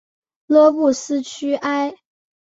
[0.47, 1.93] 勒布斯屈埃。